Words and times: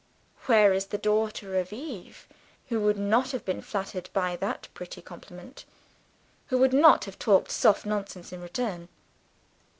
'"Where 0.47 0.73
is 0.73 0.87
the 0.87 0.97
daughter 0.97 1.59
of 1.59 1.71
Eve, 1.71 2.25
who 2.69 2.79
would 2.79 2.97
not 2.97 3.29
have 3.33 3.45
been 3.45 3.61
flattered 3.61 4.09
by 4.13 4.35
that 4.37 4.67
pretty 4.73 4.99
compliment 4.99 5.63
who 6.47 6.57
would 6.57 6.73
not 6.73 7.05
have 7.05 7.19
talked 7.19 7.51
soft 7.51 7.85
nonsense 7.85 8.33
in 8.33 8.41
return? 8.41 8.89